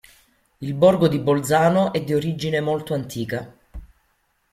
Il 0.61 0.73
borgo 0.73 1.07
di 1.07 1.19
Bolzano 1.19 1.93
è 1.93 2.03
di 2.03 2.15
origine 2.15 2.59
molto 2.59 2.95
antica. 2.95 3.55